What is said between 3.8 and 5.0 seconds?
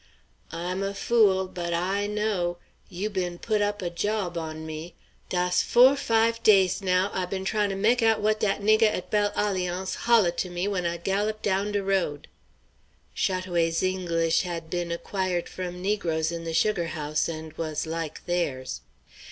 a jawb on me.